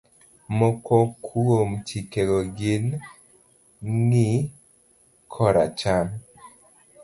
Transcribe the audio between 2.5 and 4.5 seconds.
gin, ng'i